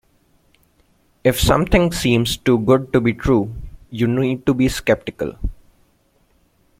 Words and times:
If 1.23 1.39
something 1.39 1.91
seems 1.91 2.35
too 2.35 2.57
good 2.57 2.91
to 2.91 2.99
be 2.99 3.13
true, 3.13 3.53
you 3.91 4.07
need 4.07 4.47
to 4.47 4.55
be 4.55 4.67
sceptical. 4.67 5.37